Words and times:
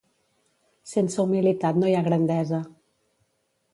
Sense 0.93 1.21
humilitat 1.25 1.77
no 1.81 1.91
hi 1.91 1.93
ha 1.99 2.03
grandesa. 2.11 2.63